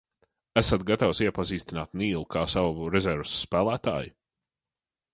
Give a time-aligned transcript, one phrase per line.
[0.61, 4.15] Esat gatavs iepazīstināt Nīlu kā savu rezerves spēlētāju?